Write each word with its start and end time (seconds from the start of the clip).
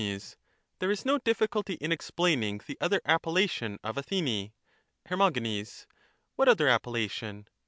Soc, 0.01 0.35
There 0.79 0.89
is 0.89 1.05
no 1.05 1.19
difficulty 1.19 1.75
in 1.75 1.91
explaining 1.91 2.61
the 2.65 2.75
other 2.81 3.01
appel 3.05 3.35
lation 3.35 3.77
of 3.83 3.99
Athene. 3.99 4.51
Her. 5.05 5.17
What 5.17 6.47
other 6.49 6.67
appellation? 6.67 7.47